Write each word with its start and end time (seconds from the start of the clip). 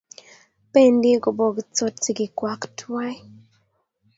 Bendi 0.73 1.09
kobokitsot 1.23 1.95
sigikwak 2.03 2.61
tuwai 2.77 3.17